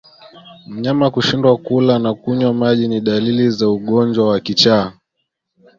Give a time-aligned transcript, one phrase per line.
[0.71, 4.93] Mnyama kushindwa kula na kunywa maji ni dalili za ugonjwa wa kichaa